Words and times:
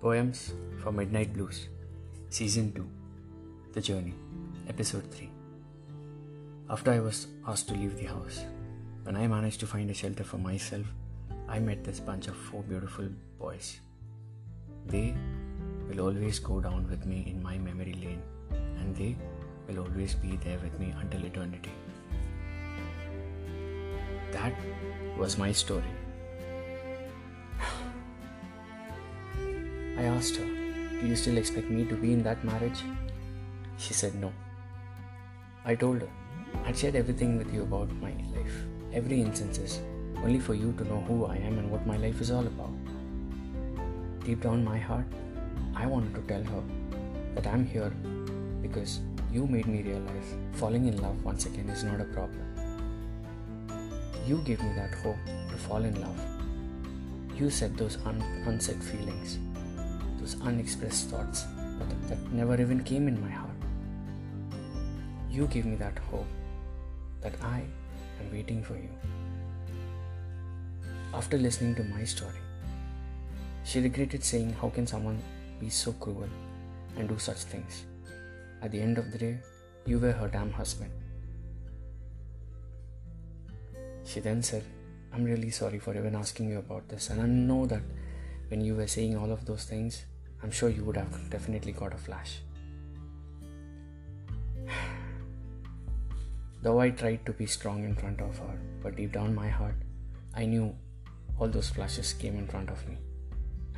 Poems 0.00 0.54
for 0.82 0.92
Midnight 0.92 1.34
Blues, 1.34 1.68
Season 2.30 2.72
2 2.72 2.88
The 3.74 3.82
Journey, 3.82 4.14
Episode 4.66 5.12
3. 5.12 5.28
After 6.70 6.92
I 6.92 7.00
was 7.00 7.26
asked 7.46 7.68
to 7.68 7.74
leave 7.74 7.98
the 7.98 8.06
house, 8.06 8.46
when 9.02 9.14
I 9.14 9.26
managed 9.26 9.60
to 9.60 9.66
find 9.66 9.90
a 9.90 9.92
shelter 9.92 10.24
for 10.24 10.38
myself, 10.38 10.86
I 11.50 11.58
met 11.58 11.84
this 11.84 12.00
bunch 12.00 12.28
of 12.28 12.34
four 12.34 12.62
beautiful 12.62 13.10
boys. 13.38 13.78
They 14.86 15.14
will 15.90 16.00
always 16.00 16.38
go 16.38 16.62
down 16.62 16.88
with 16.88 17.04
me 17.04 17.26
in 17.26 17.42
my 17.42 17.58
memory 17.58 17.92
lane, 17.92 18.22
and 18.78 18.96
they 18.96 19.16
will 19.68 19.80
always 19.80 20.14
be 20.14 20.38
there 20.42 20.58
with 20.60 20.80
me 20.80 20.94
until 20.98 21.26
eternity. 21.26 21.72
That 24.32 24.54
was 25.18 25.36
my 25.36 25.52
story. 25.52 25.99
I 30.00 30.04
asked 30.04 30.36
her, 30.36 30.46
Do 30.98 31.06
you 31.06 31.14
still 31.14 31.36
expect 31.36 31.68
me 31.68 31.84
to 31.84 31.94
be 31.94 32.14
in 32.14 32.22
that 32.22 32.42
marriage? 32.42 32.82
She 33.76 33.92
said 33.92 34.14
no. 34.14 34.32
I 35.66 35.74
told 35.74 36.00
her, 36.00 36.08
I'd 36.64 36.78
shared 36.78 36.96
everything 36.96 37.36
with 37.36 37.52
you 37.52 37.64
about 37.64 37.92
my 38.04 38.12
life, 38.34 38.54
every 38.94 39.20
instances, 39.20 39.82
only 40.24 40.40
for 40.40 40.54
you 40.54 40.72
to 40.78 40.84
know 40.84 41.02
who 41.02 41.26
I 41.26 41.36
am 41.36 41.58
and 41.58 41.70
what 41.70 41.86
my 41.86 41.98
life 41.98 42.18
is 42.22 42.30
all 42.30 42.46
about. 42.46 42.72
Deep 44.24 44.40
down 44.40 44.64
my 44.64 44.78
heart, 44.78 45.04
I 45.76 45.84
wanted 45.84 46.14
to 46.14 46.22
tell 46.22 46.44
her 46.44 46.62
that 47.34 47.46
I'm 47.46 47.66
here 47.66 47.92
because 48.62 49.00
you 49.30 49.46
made 49.46 49.66
me 49.66 49.82
realize 49.82 50.34
falling 50.52 50.86
in 50.86 50.96
love 51.02 51.22
once 51.22 51.44
again 51.44 51.68
is 51.68 51.84
not 51.84 52.00
a 52.00 52.04
problem. 52.04 52.46
You 54.26 54.38
gave 54.46 54.62
me 54.62 54.72
that 54.76 54.94
hope 54.94 55.22
to 55.50 55.58
fall 55.58 55.84
in 55.84 56.00
love. 56.00 56.18
You 57.36 57.50
said 57.50 57.76
those 57.76 57.98
un- 58.06 58.24
unsaid 58.46 58.82
feelings 58.82 59.38
those 60.20 60.40
unexpressed 60.42 61.08
thoughts 61.08 61.46
that, 61.78 62.08
that 62.08 62.32
never 62.32 62.60
even 62.60 62.84
came 62.84 63.08
in 63.08 63.20
my 63.20 63.30
heart. 63.30 63.50
You 65.30 65.46
give 65.46 65.64
me 65.64 65.76
that 65.76 65.98
hope 66.10 66.26
that 67.22 67.34
I 67.42 67.62
am 68.20 68.32
waiting 68.32 68.62
for 68.62 68.74
you. 68.74 68.90
After 71.14 71.38
listening 71.38 71.74
to 71.76 71.84
my 71.84 72.04
story, 72.04 72.38
she 73.64 73.80
regretted 73.80 74.22
saying, 74.22 74.52
How 74.60 74.68
can 74.68 74.86
someone 74.86 75.20
be 75.58 75.68
so 75.68 75.92
cruel 75.92 76.28
and 76.96 77.08
do 77.08 77.18
such 77.18 77.38
things? 77.38 77.84
At 78.62 78.70
the 78.72 78.80
end 78.80 78.98
of 78.98 79.10
the 79.10 79.18
day, 79.18 79.38
you 79.86 79.98
were 79.98 80.12
her 80.12 80.28
damn 80.28 80.52
husband. 80.52 80.90
She 84.04 84.20
then 84.20 84.42
said, 84.42 84.64
I'm 85.12 85.24
really 85.24 85.50
sorry 85.50 85.78
for 85.78 85.96
even 85.96 86.14
asking 86.14 86.50
you 86.50 86.58
about 86.58 86.88
this, 86.88 87.10
and 87.10 87.20
I 87.20 87.26
know 87.26 87.66
that 87.66 87.82
when 88.50 88.60
you 88.60 88.74
were 88.74 88.86
saying 88.86 89.16
all 89.16 89.30
of 89.32 89.46
those 89.46 89.64
things, 89.64 90.04
I'm 90.42 90.50
sure 90.50 90.68
you 90.68 90.84
would 90.84 90.96
have 90.96 91.30
definitely 91.30 91.72
got 91.72 91.94
a 91.94 91.96
flash. 91.96 92.40
Though 96.62 96.80
I 96.80 96.90
tried 96.90 97.24
to 97.26 97.32
be 97.32 97.46
strong 97.46 97.84
in 97.84 97.94
front 97.94 98.20
of 98.20 98.36
her, 98.38 98.58
but 98.82 98.96
deep 98.96 99.12
down 99.12 99.34
my 99.34 99.48
heart, 99.48 99.76
I 100.34 100.44
knew 100.46 100.74
all 101.38 101.48
those 101.48 101.70
flashes 101.70 102.12
came 102.12 102.36
in 102.36 102.46
front 102.46 102.70
of 102.70 102.86
me. 102.88 102.98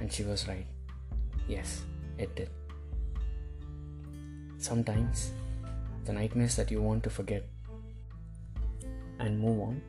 And 0.00 0.12
she 0.12 0.24
was 0.24 0.48
right. 0.48 0.66
Yes, 1.46 1.82
it 2.18 2.34
did. 2.34 2.50
Sometimes, 4.58 5.32
the 6.06 6.12
nightmares 6.12 6.56
that 6.56 6.70
you 6.70 6.80
want 6.80 7.04
to 7.04 7.10
forget 7.10 7.46
and 9.18 9.38
move 9.38 9.60
on 9.60 9.82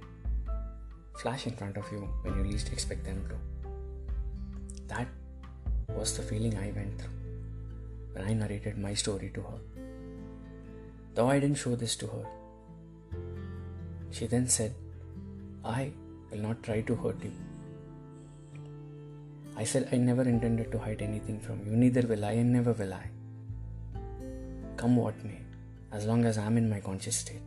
flash 1.17 1.47
in 1.47 1.55
front 1.55 1.77
of 1.77 1.89
you 1.91 2.09
when 2.23 2.35
you 2.37 2.43
least 2.51 2.71
expect 2.73 3.05
them 3.05 3.23
to. 3.29 3.52
That 4.87 5.07
was 5.89 6.17
the 6.17 6.23
feeling 6.23 6.57
I 6.57 6.71
went 6.71 6.99
through 6.99 7.11
when 8.13 8.25
I 8.25 8.33
narrated 8.33 8.77
my 8.77 8.93
story 8.93 9.31
to 9.33 9.41
her. 9.41 9.59
Though 11.15 11.29
I 11.29 11.39
didn't 11.39 11.57
show 11.57 11.75
this 11.75 11.95
to 11.97 12.07
her, 12.07 12.25
she 14.11 14.27
then 14.27 14.47
said, 14.47 14.73
I 15.63 15.91
will 16.31 16.39
not 16.39 16.63
try 16.63 16.81
to 16.81 16.95
hurt 16.95 17.23
you. 17.23 17.31
I 19.55 19.63
said, 19.63 19.87
I 19.91 19.97
never 19.97 20.23
intended 20.23 20.71
to 20.71 20.79
hide 20.79 21.01
anything 21.01 21.39
from 21.39 21.61
you, 21.65 21.75
neither 21.75 22.07
will 22.07 22.25
I, 22.25 22.31
and 22.33 22.51
never 22.51 22.73
will 22.73 22.93
I. 22.93 23.09
Come 24.77 24.95
what 24.95 25.23
may, 25.23 25.39
as 25.91 26.05
long 26.05 26.25
as 26.25 26.39
I'm 26.39 26.57
in 26.57 26.69
my 26.69 26.79
conscious 26.79 27.17
state. 27.17 27.41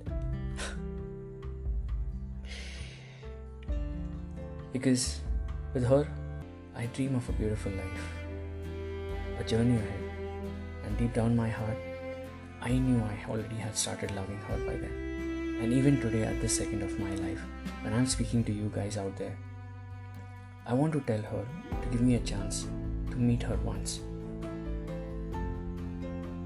because 4.73 5.21
with 5.75 5.87
her, 5.87 6.07
I 6.79 6.85
dream 6.87 7.15
of 7.15 7.27
a 7.31 7.33
beautiful 7.33 7.73
life, 7.73 8.07
a 9.41 9.45
journey 9.45 9.77
ahead, 9.77 10.01
and 10.85 10.99
deep 10.99 11.15
down 11.15 11.35
my 11.35 11.49
heart, 11.49 11.79
I 12.61 12.73
knew 12.73 13.03
I 13.03 13.31
already 13.31 13.57
had 13.57 13.75
started 13.75 14.11
loving 14.15 14.37
her 14.49 14.59
by 14.59 14.77
then. 14.77 15.59
And 15.63 15.73
even 15.73 15.99
today, 16.03 16.25
at 16.25 16.39
this 16.43 16.59
second 16.59 16.83
of 16.83 17.01
my 17.01 17.15
life, 17.15 17.41
when 17.81 17.95
I'm 17.95 18.05
speaking 18.05 18.45
to 18.45 18.53
you 18.53 18.71
guys 18.75 18.99
out 18.99 19.17
there, 19.17 19.35
I 20.67 20.75
want 20.75 20.93
to 20.93 21.01
tell 21.01 21.23
her 21.23 21.47
to 21.81 21.89
give 21.89 22.03
me 22.03 22.17
a 22.17 22.21
chance 22.21 22.67
to 23.11 23.17
meet 23.17 23.43
her 23.43 23.57
once. 23.65 24.01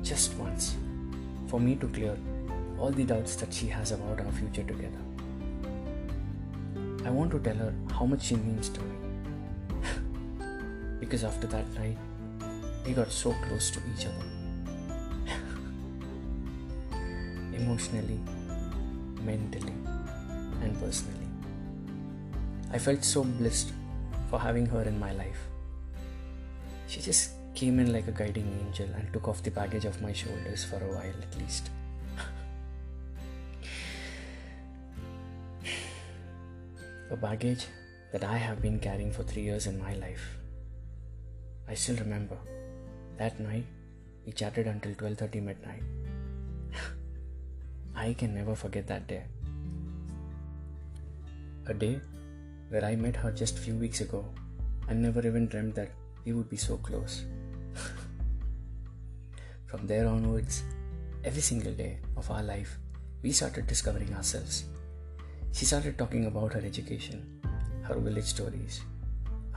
Just 0.03 0.37
once. 0.37 0.77
For 1.49 1.59
me 1.59 1.75
to 1.75 1.89
clear 1.89 2.17
all 2.79 2.93
the 2.93 3.03
doubts 3.03 3.35
that 3.35 3.53
she 3.53 3.67
has 3.67 3.91
about 3.91 4.21
our 4.21 4.31
future 4.31 4.63
together. 4.63 5.03
I 7.05 7.11
want 7.11 7.33
to 7.33 7.41
tell 7.41 7.57
her 7.57 7.75
how 7.91 8.07
much 8.07 8.23
she 8.23 8.37
means 8.37 8.69
to 8.69 8.81
me. 8.81 9.10
Because 11.11 11.25
after 11.25 11.49
that 11.49 11.67
night, 11.75 11.99
we 12.87 12.93
got 12.93 13.11
so 13.11 13.35
close 13.49 13.73
to 13.73 13.81
each 13.93 14.07
other. 14.07 14.25
Emotionally, 17.53 18.21
mentally, 19.21 19.73
and 20.63 20.81
personally. 20.81 21.27
I 22.73 22.79
felt 22.79 23.03
so 23.03 23.25
blessed 23.25 23.73
for 24.31 24.39
having 24.39 24.67
her 24.67 24.83
in 24.83 25.01
my 25.01 25.13
life. 25.15 25.49
She 26.87 27.01
just 27.01 27.33
came 27.57 27.81
in 27.81 27.93
like 27.93 28.07
a 28.07 28.13
guiding 28.13 28.47
angel 28.65 28.87
and 28.95 29.13
took 29.13 29.27
off 29.27 29.43
the 29.43 29.51
baggage 29.51 29.87
of 29.87 30.01
my 30.01 30.13
shoulders 30.13 30.63
for 30.63 30.77
a 30.77 30.93
while 30.95 31.17
at 31.27 31.37
least. 31.41 31.71
a 37.11 37.17
baggage 37.17 37.67
that 38.13 38.23
I 38.23 38.37
have 38.37 38.63
been 38.63 38.79
carrying 38.79 39.11
for 39.11 39.25
three 39.25 39.43
years 39.43 39.67
in 39.67 39.77
my 39.77 39.95
life. 39.95 40.40
I 41.71 41.75
still 41.75 41.99
remember 41.99 42.37
that 43.17 43.39
night 43.39 43.67
we 44.27 44.33
chatted 44.33 44.67
until 44.67 44.93
12:30 45.01 45.41
midnight. 45.49 45.83
I 48.05 48.07
can 48.23 48.33
never 48.39 48.55
forget 48.63 48.89
that 48.89 49.05
day. 49.11 49.21
A 51.73 51.75
day 51.83 51.93
where 52.71 52.85
I 52.89 52.97
met 53.05 53.21
her 53.25 53.31
just 53.41 53.61
few 53.67 53.75
weeks 53.83 54.01
ago 54.07 54.23
and 54.89 55.01
never 55.07 55.23
even 55.31 55.47
dreamt 55.53 55.77
that 55.77 55.93
we 56.25 56.33
would 56.33 56.51
be 56.55 56.57
so 56.57 56.79
close. 56.89 57.21
From 59.73 59.87
there 59.93 60.09
onwards, 60.15 60.63
every 61.25 61.45
single 61.51 61.77
day 61.83 61.93
of 62.17 62.33
our 62.33 62.43
life, 62.43 62.73
we 63.23 63.37
started 63.43 63.69
discovering 63.75 64.13
ourselves. 64.15 64.65
She 65.53 65.71
started 65.71 65.97
talking 66.03 66.27
about 66.33 66.59
her 66.59 66.65
education, 66.73 67.23
her 67.91 68.01
village 68.09 68.33
stories, 68.35 68.81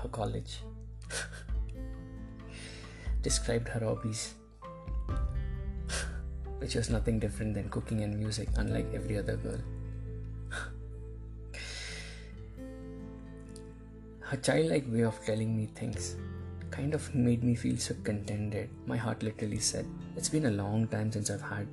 her 0.03 0.09
college, 0.19 0.59
described 3.23 3.67
her 3.69 3.79
hobbies, 3.79 4.35
which 6.59 6.75
was 6.75 6.89
nothing 6.91 7.17
different 7.19 7.55
than 7.55 7.69
cooking 7.69 8.01
and 8.01 8.19
music, 8.19 8.49
unlike 8.57 8.93
every 8.93 9.17
other 9.17 9.37
girl. 9.37 9.59
Her 14.19 14.37
childlike 14.37 14.85
way 14.87 15.01
of 15.01 15.19
telling 15.25 15.57
me 15.57 15.67
things 15.73 16.15
kind 16.69 16.93
of 16.93 17.13
made 17.15 17.43
me 17.43 17.55
feel 17.55 17.77
so 17.77 17.95
contented. 18.03 18.69
My 18.85 18.97
heart 18.97 19.23
literally 19.23 19.59
said, 19.59 19.87
It's 20.15 20.29
been 20.29 20.45
a 20.45 20.51
long 20.51 20.87
time 20.87 21.11
since 21.11 21.29
I've 21.29 21.41
had 21.41 21.67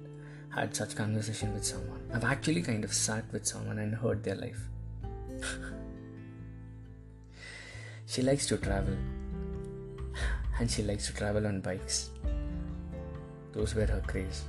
had 0.51 0.75
such 0.75 0.97
conversation 0.97 1.55
with 1.55 1.65
someone. 1.65 2.01
I've 2.13 2.25
actually 2.25 2.63
kind 2.63 2.85
of 2.85 2.93
sat 2.93 3.25
with 3.33 3.47
someone 3.47 3.79
and 3.79 3.95
heard 3.95 4.25
their 4.25 4.35
life. 4.35 4.61
she 8.07 8.23
likes 8.23 8.47
to 8.47 8.57
travel. 8.57 8.97
And 10.61 10.71
she 10.71 10.83
likes 10.83 11.07
to 11.07 11.15
travel 11.15 11.47
on 11.47 11.61
bikes. 11.61 12.11
Those 13.53 13.75
were 13.75 13.87
her 13.87 14.03
craze. 14.07 14.45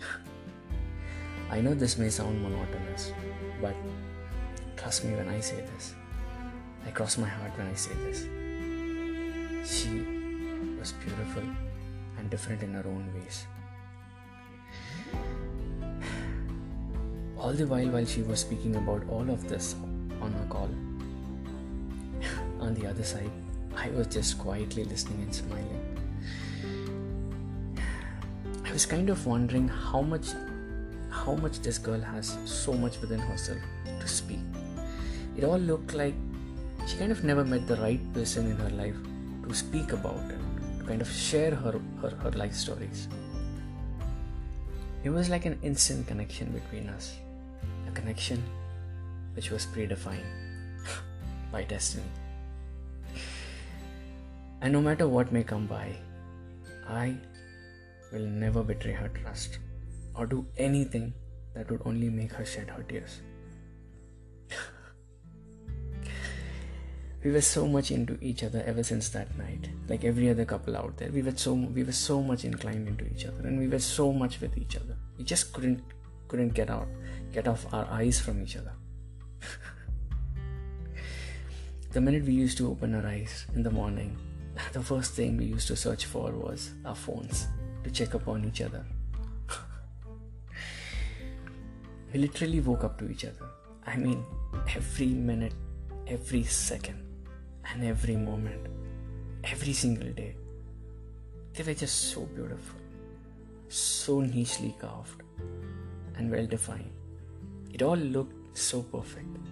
I 1.50 1.60
know 1.60 1.72
this 1.72 1.96
may 1.96 2.10
sound 2.10 2.42
monotonous, 2.42 3.12
but 3.62 3.76
trust 4.76 5.04
me 5.04 5.14
when 5.14 5.28
I 5.28 5.38
say 5.38 5.62
this. 5.72 5.94
I 6.84 6.90
cross 6.90 7.16
my 7.16 7.28
heart 7.28 7.56
when 7.56 7.68
I 7.68 7.74
say 7.74 7.94
this. 8.04 8.26
She 9.64 10.02
was 10.78 10.92
beautiful 10.92 11.42
and 12.18 12.28
different 12.28 12.64
in 12.64 12.74
her 12.74 12.84
own 12.84 13.08
ways. 13.14 13.46
All 17.38 17.52
the 17.52 17.68
while, 17.68 17.88
while 17.88 18.04
she 18.04 18.22
was 18.22 18.40
speaking 18.40 18.74
about 18.74 19.08
all 19.08 19.30
of 19.30 19.48
this 19.48 19.76
on 20.20 20.34
a 20.34 20.46
call, 20.50 20.70
on 22.60 22.74
the 22.74 22.88
other 22.88 23.04
side, 23.04 23.30
I 23.76 23.90
was 23.90 24.06
just 24.06 24.38
quietly 24.38 24.84
listening 24.84 25.22
and 25.22 25.34
smiling. 25.34 25.82
I 28.64 28.72
was 28.72 28.86
kind 28.86 29.10
of 29.10 29.26
wondering 29.26 29.68
how 29.68 30.00
much 30.00 30.28
how 31.10 31.34
much 31.34 31.60
this 31.60 31.78
girl 31.78 32.00
has 32.00 32.38
so 32.44 32.72
much 32.72 33.00
within 33.00 33.20
herself 33.20 33.58
to 34.00 34.08
speak. 34.08 34.40
It 35.36 35.44
all 35.44 35.58
looked 35.58 35.94
like 35.94 36.14
she 36.86 36.96
kind 36.96 37.12
of 37.12 37.24
never 37.24 37.44
met 37.44 37.66
the 37.66 37.76
right 37.76 38.00
person 38.12 38.50
in 38.50 38.56
her 38.56 38.70
life 38.70 38.96
to 39.46 39.54
speak 39.54 39.92
about 39.92 40.30
it, 40.30 40.38
to 40.78 40.84
kind 40.84 41.00
of 41.00 41.10
share 41.10 41.54
her, 41.54 41.80
her, 42.00 42.10
her 42.10 42.30
life 42.32 42.54
stories. 42.54 43.08
It 45.04 45.10
was 45.10 45.28
like 45.28 45.46
an 45.46 45.58
instant 45.62 46.06
connection 46.06 46.52
between 46.52 46.88
us, 46.88 47.16
a 47.88 47.90
connection 47.92 48.42
which 49.34 49.50
was 49.50 49.66
predefined 49.66 50.24
by 51.52 51.64
destiny. 51.64 52.04
And 54.66 54.72
no 54.72 54.82
matter 54.82 55.06
what 55.06 55.30
may 55.30 55.44
come 55.44 55.68
by, 55.68 55.94
I 56.88 57.16
will 58.12 58.26
never 58.26 58.64
betray 58.64 58.94
her 58.94 59.06
trust 59.10 59.60
or 60.16 60.26
do 60.26 60.44
anything 60.56 61.14
that 61.54 61.70
would 61.70 61.82
only 61.84 62.08
make 62.10 62.32
her 62.32 62.44
shed 62.44 62.70
her 62.70 62.82
tears. 62.82 63.20
we 67.22 67.30
were 67.30 67.40
so 67.40 67.68
much 67.68 67.92
into 67.92 68.18
each 68.20 68.42
other 68.42 68.64
ever 68.66 68.82
since 68.82 69.08
that 69.10 69.38
night. 69.38 69.70
Like 69.86 70.02
every 70.04 70.28
other 70.30 70.44
couple 70.44 70.76
out 70.76 70.96
there 70.96 71.12
we 71.12 71.22
were 71.22 71.36
so 71.36 71.54
we 71.54 71.84
were 71.84 71.92
so 71.92 72.20
much 72.20 72.44
inclined 72.44 72.88
into 72.88 73.06
each 73.06 73.24
other 73.24 73.46
and 73.46 73.60
we 73.60 73.68
were 73.68 73.78
so 73.78 74.12
much 74.12 74.40
with 74.40 74.58
each 74.58 74.74
other. 74.74 74.96
We 75.16 75.22
just 75.22 75.52
couldn't 75.52 75.80
couldn't 76.26 76.54
get 76.54 76.70
out 76.70 76.88
get 77.32 77.46
off 77.46 77.72
our 77.72 77.86
eyes 77.88 78.18
from 78.18 78.42
each 78.42 78.56
other. 78.56 78.72
The 81.92 82.00
minute 82.00 82.24
we 82.24 82.34
used 82.34 82.58
to 82.58 82.68
open 82.68 82.94
our 82.96 83.06
eyes 83.06 83.46
in 83.54 83.62
the 83.62 83.70
morning 83.70 84.18
Uh, 84.56 84.60
the 84.72 84.82
first 84.82 85.12
thing 85.12 85.36
we 85.36 85.44
used 85.44 85.68
to 85.68 85.76
search 85.76 86.06
for 86.06 86.30
was 86.32 86.70
our 86.84 86.94
phones 86.94 87.46
to 87.84 87.90
check 87.90 88.14
upon 88.14 88.44
each 88.44 88.62
other 88.62 88.84
we 92.12 92.20
literally 92.20 92.60
woke 92.60 92.84
up 92.84 92.98
to 92.98 93.10
each 93.10 93.24
other 93.24 93.50
i 93.86 93.96
mean 93.96 94.24
every 94.74 95.08
minute 95.08 95.54
every 96.06 96.44
second 96.44 97.02
and 97.72 97.84
every 97.84 98.16
moment, 98.16 98.66
every 99.44 99.72
single 99.72 100.10
day. 100.12 100.36
They 101.54 101.64
were 101.64 101.74
just 101.74 102.12
so 102.12 102.22
beautiful, 102.22 102.80
so 103.68 104.20
nichely 104.20 104.78
carved, 104.78 105.22
and 106.16 106.30
well 106.30 106.46
defined. 106.46 106.90
It 107.72 107.82
all 107.82 107.96
looked 107.96 108.58
so 108.58 108.82
perfect. 108.82 109.36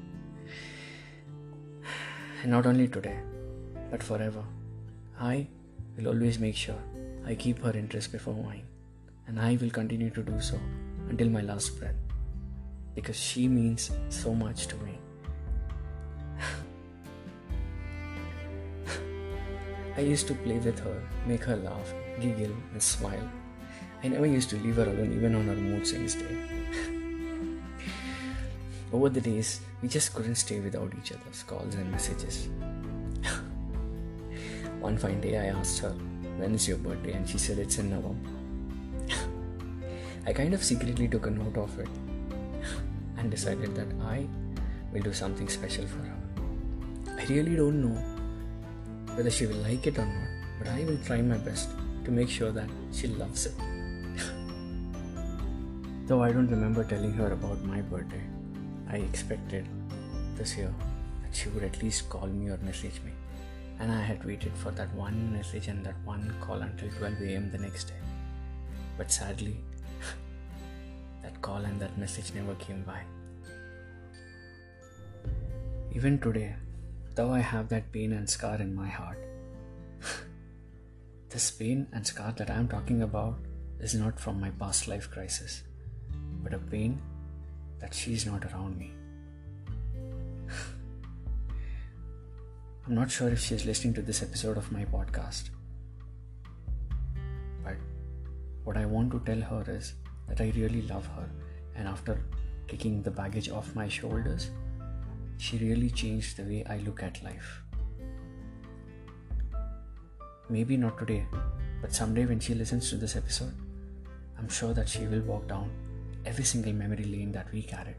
And 2.42 2.52
not 2.52 2.66
only 2.66 2.88
today, 2.88 3.18
but 3.90 4.02
forever. 4.02 4.44
I 5.20 5.46
will 5.96 6.08
always 6.08 6.38
make 6.38 6.56
sure 6.56 6.78
I 7.24 7.34
keep 7.34 7.60
her 7.60 7.70
interest 7.70 8.12
before 8.12 8.34
mine, 8.34 8.64
and 9.26 9.38
I 9.38 9.56
will 9.60 9.70
continue 9.70 10.10
to 10.10 10.22
do 10.22 10.40
so 10.40 10.58
until 11.08 11.28
my 11.28 11.40
last 11.40 11.78
breath 11.78 11.94
because 12.94 13.16
she 13.16 13.48
means 13.48 13.90
so 14.08 14.34
much 14.34 14.66
to 14.68 14.76
me. 14.76 14.98
I 19.96 20.00
used 20.00 20.26
to 20.28 20.34
play 20.34 20.58
with 20.58 20.78
her, 20.80 21.02
make 21.26 21.44
her 21.44 21.56
laugh, 21.56 21.94
giggle, 22.20 22.54
and 22.72 22.82
smile. 22.82 23.30
I 24.02 24.08
never 24.08 24.26
used 24.26 24.50
to 24.50 24.58
leave 24.58 24.76
her 24.76 24.84
alone 24.84 25.14
even 25.14 25.34
on 25.34 25.46
her 25.46 25.56
mood 25.56 25.86
swings 25.86 26.14
day. 26.14 26.32
Over 28.92 29.08
the 29.08 29.20
days, 29.20 29.60
we 29.82 29.88
just 29.88 30.14
couldn't 30.14 30.36
stay 30.36 30.60
without 30.60 30.92
each 30.98 31.12
other's 31.12 31.42
calls 31.42 31.74
and 31.74 31.90
messages. 31.90 32.48
One 34.84 34.98
fine 34.98 35.22
day, 35.22 35.38
I 35.38 35.46
asked 35.46 35.78
her, 35.78 35.92
When 36.36 36.54
is 36.54 36.68
your 36.68 36.76
birthday? 36.76 37.12
And 37.12 37.26
she 37.26 37.38
said 37.38 37.58
it's 37.58 37.78
in 37.78 37.88
November. 37.88 38.28
I 40.26 40.34
kind 40.34 40.52
of 40.52 40.62
secretly 40.62 41.08
took 41.08 41.26
a 41.26 41.30
note 41.30 41.56
of 41.56 41.78
it 41.78 41.88
and 43.16 43.30
decided 43.30 43.74
that 43.76 43.88
I 44.02 44.26
will 44.92 45.00
do 45.00 45.14
something 45.14 45.48
special 45.48 45.86
for 45.86 46.00
her. 46.00 46.14
I 47.16 47.24
really 47.32 47.56
don't 47.56 47.80
know 47.80 47.98
whether 49.14 49.30
she 49.30 49.46
will 49.46 49.62
like 49.68 49.86
it 49.86 49.98
or 49.98 50.04
not, 50.04 50.28
but 50.58 50.68
I 50.68 50.84
will 50.84 50.98
try 51.06 51.22
my 51.22 51.38
best 51.38 51.70
to 52.04 52.10
make 52.10 52.28
sure 52.28 52.52
that 52.52 52.68
she 52.92 53.06
loves 53.06 53.46
it. 53.46 53.54
Though 56.06 56.22
I 56.22 56.30
don't 56.30 56.50
remember 56.50 56.84
telling 56.84 57.14
her 57.14 57.32
about 57.32 57.64
my 57.64 57.80
birthday, 57.80 58.20
I 58.90 58.96
expected 58.96 59.66
this 60.36 60.58
year 60.58 60.74
that 61.22 61.34
she 61.34 61.48
would 61.48 61.64
at 61.64 61.82
least 61.82 62.10
call 62.10 62.26
me 62.26 62.50
or 62.50 62.58
message 62.58 63.00
me. 63.02 63.12
And 63.80 63.90
I 63.90 64.00
had 64.00 64.24
waited 64.24 64.52
for 64.56 64.70
that 64.72 64.92
one 64.94 65.32
message 65.32 65.68
and 65.68 65.84
that 65.84 65.96
one 66.04 66.34
call 66.40 66.62
until 66.62 66.90
12 66.90 67.22
am 67.22 67.50
the 67.50 67.58
next 67.58 67.84
day. 67.84 68.02
But 68.96 69.10
sadly, 69.10 69.56
that 71.22 71.40
call 71.42 71.58
and 71.58 71.80
that 71.80 71.98
message 71.98 72.32
never 72.34 72.54
came 72.54 72.82
by. 72.82 73.00
Even 75.92 76.18
today, 76.18 76.54
though 77.14 77.32
I 77.32 77.40
have 77.40 77.68
that 77.68 77.92
pain 77.92 78.12
and 78.12 78.28
scar 78.28 78.56
in 78.56 78.74
my 78.74 78.88
heart. 78.88 79.18
this 81.30 81.50
pain 81.50 81.86
and 81.92 82.06
scar 82.06 82.32
that 82.32 82.50
I 82.50 82.54
am 82.54 82.68
talking 82.68 83.02
about 83.02 83.36
is 83.80 83.94
not 83.94 84.18
from 84.18 84.40
my 84.40 84.50
past 84.50 84.88
life 84.88 85.10
crisis, 85.10 85.62
but 86.42 86.54
a 86.54 86.58
pain 86.58 87.00
that 87.80 87.94
she's 87.94 88.26
not 88.26 88.44
around 88.44 88.78
me. 88.78 88.92
I'm 92.86 92.94
not 92.94 93.10
sure 93.10 93.30
if 93.30 93.40
she's 93.40 93.64
listening 93.64 93.94
to 93.94 94.02
this 94.02 94.22
episode 94.22 94.58
of 94.58 94.70
my 94.70 94.84
podcast, 94.84 95.48
but 97.64 97.76
what 98.64 98.76
I 98.76 98.84
want 98.84 99.10
to 99.12 99.20
tell 99.20 99.40
her 99.40 99.64
is 99.66 99.94
that 100.28 100.42
I 100.42 100.52
really 100.54 100.82
love 100.82 101.06
her, 101.06 101.26
and 101.76 101.88
after 101.88 102.20
taking 102.68 103.02
the 103.02 103.10
baggage 103.10 103.48
off 103.48 103.74
my 103.74 103.88
shoulders, 103.88 104.50
she 105.38 105.56
really 105.56 105.88
changed 105.88 106.36
the 106.36 106.42
way 106.42 106.62
I 106.68 106.76
look 106.80 107.02
at 107.02 107.24
life. 107.24 107.62
Maybe 110.50 110.76
not 110.76 110.98
today, 110.98 111.24
but 111.80 111.94
someday 111.94 112.26
when 112.26 112.38
she 112.38 112.52
listens 112.52 112.90
to 112.90 112.96
this 112.96 113.16
episode, 113.16 113.54
I'm 114.38 114.50
sure 114.50 114.74
that 114.74 114.90
she 114.90 115.06
will 115.06 115.22
walk 115.22 115.48
down 115.48 115.70
every 116.26 116.44
single 116.44 116.74
memory 116.74 117.04
lane 117.04 117.32
that 117.32 117.50
we 117.50 117.62
carried, 117.62 117.96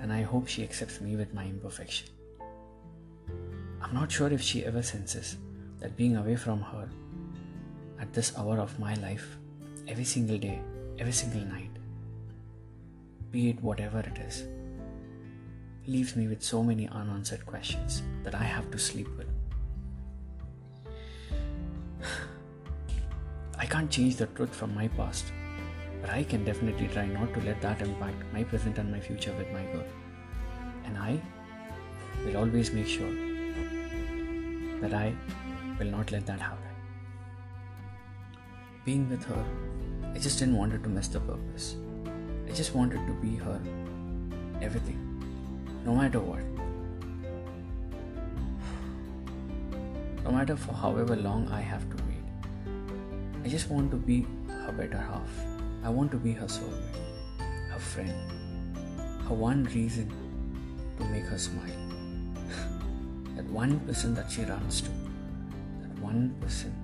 and 0.00 0.12
I 0.12 0.22
hope 0.22 0.48
she 0.48 0.64
accepts 0.64 1.00
me 1.00 1.14
with 1.14 1.32
my 1.32 1.44
imperfection. 1.44 2.08
I'm 3.84 3.92
not 3.92 4.10
sure 4.10 4.32
if 4.32 4.40
she 4.40 4.64
ever 4.64 4.82
senses 4.82 5.36
that 5.78 5.94
being 5.94 6.16
away 6.16 6.36
from 6.36 6.62
her 6.62 6.88
at 8.00 8.14
this 8.14 8.32
hour 8.38 8.58
of 8.58 8.78
my 8.78 8.94
life, 8.94 9.36
every 9.86 10.04
single 10.04 10.38
day, 10.38 10.58
every 10.98 11.12
single 11.12 11.42
night, 11.42 11.68
be 13.30 13.50
it 13.50 13.62
whatever 13.62 13.98
it 14.00 14.16
is, 14.26 14.44
leaves 15.86 16.16
me 16.16 16.28
with 16.28 16.42
so 16.42 16.62
many 16.62 16.88
unanswered 16.88 17.44
questions 17.44 18.02
that 18.22 18.34
I 18.34 18.42
have 18.42 18.70
to 18.70 18.78
sleep 18.78 19.06
with. 19.18 19.28
I 23.58 23.66
can't 23.66 23.90
change 23.90 24.16
the 24.16 24.28
truth 24.28 24.54
from 24.54 24.74
my 24.74 24.88
past, 24.88 25.26
but 26.00 26.08
I 26.08 26.24
can 26.24 26.42
definitely 26.42 26.88
try 26.88 27.04
not 27.04 27.34
to 27.34 27.40
let 27.42 27.60
that 27.60 27.82
impact 27.82 28.32
my 28.32 28.44
present 28.44 28.78
and 28.78 28.90
my 28.90 29.00
future 29.00 29.34
with 29.36 29.52
my 29.52 29.62
girl. 29.74 29.84
And 30.86 30.96
I 30.96 31.20
will 32.24 32.38
always 32.38 32.72
make 32.72 32.86
sure 32.86 33.33
that 34.84 34.94
I 34.94 35.14
will 35.78 35.90
not 35.96 36.12
let 36.12 36.26
that 36.26 36.40
happen. 36.40 36.72
Being 38.84 39.08
with 39.08 39.24
her, 39.24 39.44
I 40.14 40.18
just 40.18 40.38
didn't 40.38 40.56
want 40.56 40.72
her 40.72 40.78
to 40.78 40.88
miss 40.88 41.08
the 41.08 41.20
purpose. 41.20 41.76
I 42.46 42.52
just 42.52 42.74
wanted 42.74 43.06
to 43.06 43.14
be 43.14 43.36
her 43.36 43.60
everything 44.60 45.00
no 45.86 45.94
matter 45.94 46.20
what. 46.20 46.44
No 50.24 50.32
matter 50.32 50.56
for 50.56 50.72
however 50.72 51.16
long 51.16 51.48
I 51.48 51.60
have 51.60 51.88
to 51.90 51.96
wait. 52.04 52.26
I 53.44 53.48
just 53.48 53.70
want 53.70 53.90
to 53.90 53.98
be 54.10 54.26
her 54.48 54.72
better 54.72 54.96
half. 54.96 55.40
I 55.82 55.90
want 55.90 56.10
to 56.12 56.16
be 56.26 56.32
her 56.32 56.46
soulmate, 56.46 57.00
her 57.72 57.78
friend, 57.78 58.78
her 59.28 59.34
one 59.34 59.64
reason 59.64 60.08
to 60.98 61.04
make 61.16 61.24
her 61.24 61.38
smile. 61.38 61.83
That 63.44 63.52
one 63.52 63.78
person 63.80 64.14
that 64.14 64.30
she 64.30 64.44
runs 64.44 64.80
to, 64.80 64.90
that 65.82 65.98
one 66.00 66.34
person 66.40 66.74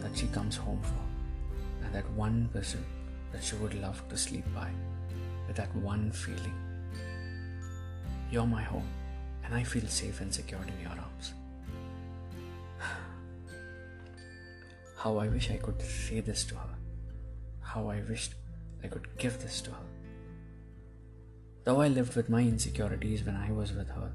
that 0.00 0.16
she 0.16 0.26
comes 0.28 0.56
home 0.56 0.80
for, 0.82 1.84
and 1.84 1.94
that 1.94 2.08
one 2.12 2.48
person 2.52 2.84
that 3.32 3.42
she 3.42 3.56
would 3.56 3.74
love 3.80 4.06
to 4.08 4.16
sleep 4.16 4.44
by 4.54 4.70
with 5.46 5.56
that 5.56 5.74
one 5.76 6.10
feeling 6.12 6.54
you're 8.30 8.46
my 8.46 8.62
home, 8.62 8.88
and 9.44 9.54
I 9.54 9.62
feel 9.62 9.86
safe 9.86 10.20
and 10.20 10.34
secure 10.34 10.60
in 10.62 10.80
your 10.80 10.90
arms. 10.90 11.34
How 14.98 15.18
I 15.18 15.28
wish 15.28 15.50
I 15.50 15.58
could 15.58 15.80
say 15.80 16.20
this 16.20 16.44
to 16.46 16.56
her. 16.56 16.74
How 17.60 17.88
I 17.88 18.00
wished 18.08 18.34
I 18.82 18.88
could 18.88 19.06
give 19.16 19.40
this 19.40 19.60
to 19.62 19.70
her. 19.70 19.86
Though 21.64 21.80
I 21.80 21.88
lived 21.88 22.16
with 22.16 22.28
my 22.28 22.40
insecurities 22.40 23.24
when 23.24 23.36
I 23.36 23.52
was 23.52 23.72
with 23.72 23.88
her, 23.90 24.12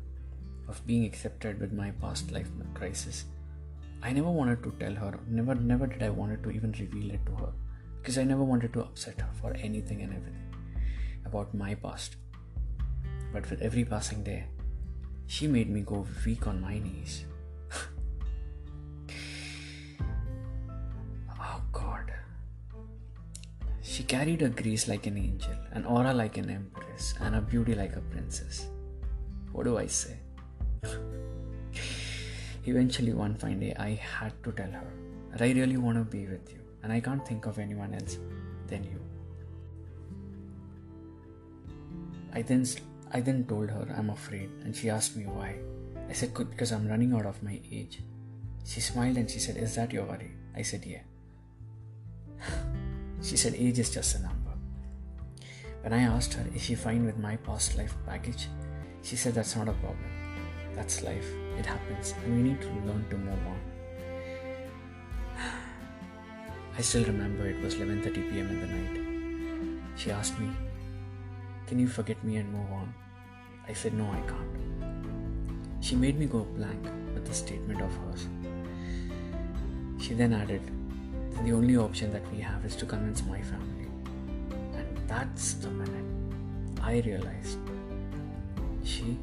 of 0.72 0.86
being 0.88 1.06
accepted 1.06 1.60
with 1.60 1.74
my 1.74 1.92
past 2.02 2.32
life 2.32 2.50
crisis, 2.74 3.26
I 4.02 4.14
never 4.14 4.32
wanted 4.32 4.64
to 4.64 4.72
tell 4.80 4.96
her, 4.96 5.20
never, 5.28 5.54
never 5.54 5.86
did 5.86 6.02
I 6.02 6.10
wanted 6.10 6.44
to 6.44 6.52
even 6.52 6.72
reveal 6.72 7.12
it 7.12 7.26
to 7.26 7.34
her 7.42 7.52
because 7.98 8.18
I 8.18 8.24
never 8.24 8.44
wanted 8.44 8.74
to 8.74 8.82
upset 8.82 9.22
her 9.22 9.30
for 9.40 9.54
anything 9.54 10.02
and 10.02 10.14
everything 10.16 10.56
about 11.26 11.54
my 11.54 11.76
past. 11.76 12.16
But 13.34 13.50
with 13.50 13.62
every 13.62 13.86
passing 13.86 14.24
day, 14.24 14.46
she 15.28 15.48
made 15.48 15.70
me 15.70 15.82
go 15.82 16.08
weak 16.26 16.48
on 16.48 16.62
my 16.62 16.80
knees. 16.80 17.26
oh 21.40 21.62
God. 21.72 22.12
She 23.82 24.04
carried 24.04 24.42
a 24.42 24.50
grace 24.50 24.88
like 24.88 25.06
an 25.06 25.18
angel, 25.18 25.56
an 25.74 25.86
aura 25.86 26.14
like 26.14 26.38
an 26.38 26.50
empress, 26.50 27.14
and 27.20 27.36
a 27.36 27.42
beauty 27.42 27.76
like 27.76 27.96
a 27.96 28.02
princess. 28.16 28.68
What 29.52 29.66
do 29.66 29.78
I 29.78 29.86
say? 29.86 30.18
Eventually, 32.66 33.14
one 33.14 33.36
fine 33.36 33.60
day, 33.60 33.74
I 33.78 33.92
had 33.94 34.34
to 34.44 34.52
tell 34.52 34.72
her 34.72 34.94
that 35.32 35.42
I 35.42 35.52
really 35.52 35.78
want 35.78 35.98
to 35.98 36.04
be 36.04 36.28
with 36.28 36.52
you, 36.52 36.60
and 36.84 36.94
I 36.94 37.00
can't 37.00 37.26
think 37.28 37.48
of 37.48 37.58
anyone 37.58 37.94
else 37.96 38.18
than 38.68 38.84
you. 38.84 39.00
I 42.34 42.42
then 42.44 42.66
I 43.12 43.20
then 43.20 43.46
told 43.46 43.70
her 43.72 43.88
I'm 43.98 44.10
afraid, 44.10 44.50
and 44.64 44.76
she 44.76 44.90
asked 44.90 45.18
me 45.18 45.26
why. 45.26 45.56
I 46.08 46.14
said 46.14 46.34
because 46.34 46.72
I'm 46.72 46.88
running 46.88 47.14
out 47.14 47.26
of 47.26 47.42
my 47.42 47.60
age. 47.72 48.02
She 48.64 48.80
smiled 48.80 49.18
and 49.18 49.30
she 49.30 49.40
said, 49.40 49.58
"Is 49.58 49.76
that 49.76 49.92
your 49.92 50.06
worry?" 50.06 50.32
I 50.56 50.62
said, 50.62 50.86
"Yeah." 50.86 51.04
she 53.24 53.38
said, 53.38 53.56
"Age 53.56 53.80
is 53.80 53.90
just 53.90 54.16
a 54.16 54.20
number." 54.20 54.54
When 55.82 55.94
I 55.94 56.04
asked 56.04 56.34
her, 56.36 56.46
"Is 56.56 56.62
she 56.62 56.76
fine 56.76 57.06
with 57.06 57.18
my 57.18 57.38
past 57.38 57.78
life 57.78 57.96
baggage?" 58.06 58.48
she 59.02 59.16
said, 59.16 59.34
"That's 59.34 59.56
not 59.56 59.68
a 59.68 59.74
problem. 59.74 60.06
That's 60.76 61.04
life. 61.04 61.30
It 61.58 61.66
happens, 61.66 62.14
and 62.24 62.36
we 62.36 62.42
need 62.50 62.62
to 62.62 62.68
learn 62.88 63.06
to 63.10 63.18
move 63.18 63.46
on." 63.54 63.60
I 66.78 66.82
still 66.82 67.06
remember 67.06 67.48
it 67.48 67.62
was 67.62 67.76
11:30 67.76 68.30
p.m. 68.32 68.50
in 68.50 68.60
the 68.62 68.68
night. 68.68 68.98
She 69.96 70.12
asked 70.12 70.40
me, 70.40 70.50
"Can 71.68 71.80
you 71.80 71.88
forget 71.88 72.24
me 72.24 72.38
and 72.38 72.52
move 72.52 72.72
on?" 72.72 72.94
I 73.68 73.74
said, 73.74 73.94
No, 73.94 74.06
I 74.12 74.20
can't. 74.28 75.84
She 75.84 75.96
made 75.96 76.20
me 76.20 76.26
go 76.26 76.40
blank 76.44 76.84
with 77.14 77.30
a 77.30 77.34
statement 77.34 77.82
of 77.82 77.96
hers. 77.98 78.28
She 79.98 80.14
then 80.14 80.34
added, 80.34 80.62
The 81.46 81.54
only 81.54 81.78
option 81.78 82.12
that 82.12 82.30
we 82.32 82.40
have 82.42 82.66
is 82.66 82.76
to 82.78 82.86
convince 82.86 83.24
my 83.24 83.42
family. 83.42 83.88
And 84.76 84.98
that's 85.08 85.54
the 85.54 85.70
minute 85.70 86.06
I 86.82 87.00
realized 87.00 87.60
she 88.84 89.18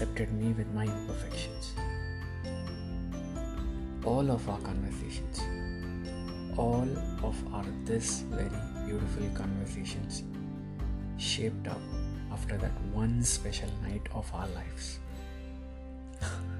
accepted 0.00 0.32
me 0.32 0.54
with 0.54 0.66
my 0.72 0.84
imperfections. 0.84 1.74
All 4.02 4.30
of 4.30 4.48
our 4.48 4.58
conversations, 4.60 5.42
all 6.56 6.88
of 7.22 7.36
our 7.52 7.66
this 7.84 8.24
very 8.30 8.48
beautiful 8.86 9.28
conversations 9.34 10.22
shaped 11.18 11.68
up 11.68 11.82
after 12.32 12.56
that 12.56 12.72
one 12.94 13.22
special 13.22 13.68
night 13.82 14.08
of 14.14 14.24
our 14.32 14.48
lives. 14.48 15.00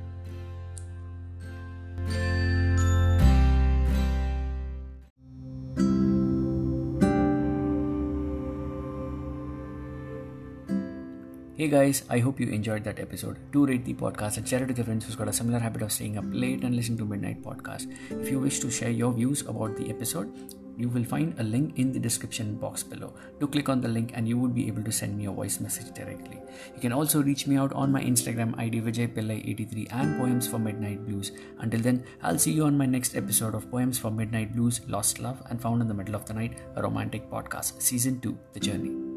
Hey 11.60 11.68
guys, 11.68 12.04
I 12.08 12.20
hope 12.20 12.40
you 12.40 12.46
enjoyed 12.48 12.84
that 12.84 12.98
episode. 12.98 13.36
Do 13.52 13.66
rate 13.66 13.84
the 13.84 13.92
podcast 13.92 14.38
and 14.38 14.48
share 14.48 14.62
it 14.62 14.68
with 14.68 14.78
your 14.78 14.86
friends 14.86 15.04
who's 15.04 15.14
got 15.14 15.28
a 15.28 15.32
similar 15.34 15.58
habit 15.58 15.82
of 15.82 15.92
staying 15.92 16.16
up 16.16 16.24
late 16.30 16.64
and 16.64 16.74
listening 16.74 16.96
to 16.96 17.04
midnight 17.04 17.42
podcast. 17.42 17.92
If 18.08 18.30
you 18.30 18.40
wish 18.40 18.60
to 18.60 18.70
share 18.70 18.88
your 18.88 19.12
views 19.12 19.42
about 19.42 19.76
the 19.76 19.90
episode, 19.90 20.32
you 20.78 20.88
will 20.88 21.04
find 21.04 21.38
a 21.38 21.42
link 21.42 21.78
in 21.78 21.92
the 21.92 21.98
description 21.98 22.54
box 22.54 22.82
below. 22.82 23.12
Do 23.40 23.46
click 23.46 23.68
on 23.68 23.82
the 23.82 23.88
link 23.88 24.12
and 24.14 24.26
you 24.26 24.38
would 24.38 24.54
be 24.54 24.68
able 24.68 24.82
to 24.84 24.90
send 24.90 25.18
me 25.18 25.26
a 25.26 25.30
voice 25.30 25.60
message 25.60 25.92
directly. 25.92 26.38
You 26.74 26.80
can 26.80 26.94
also 26.94 27.22
reach 27.22 27.46
me 27.46 27.58
out 27.58 27.74
on 27.74 27.92
my 27.92 28.00
Instagram 28.00 28.58
ID 28.58 28.80
vijaypillai83 28.80 29.88
and 29.92 30.18
Poems 30.18 30.48
for 30.48 30.58
Midnight 30.58 31.04
Blues. 31.06 31.32
Until 31.58 31.80
then, 31.80 32.04
I'll 32.22 32.38
see 32.38 32.52
you 32.52 32.64
on 32.64 32.78
my 32.78 32.86
next 32.86 33.14
episode 33.14 33.54
of 33.54 33.70
Poems 33.70 33.98
for 33.98 34.10
Midnight 34.10 34.54
Blues, 34.56 34.80
Lost 34.88 35.18
Love 35.18 35.42
and 35.50 35.60
Found 35.60 35.82
in 35.82 35.88
the 35.88 36.00
Middle 36.02 36.14
of 36.14 36.24
the 36.24 36.32
Night, 36.32 36.56
a 36.76 36.82
romantic 36.82 37.30
podcast, 37.30 37.82
season 37.82 38.18
2, 38.20 38.38
The 38.54 38.60
Journey. 38.60 39.09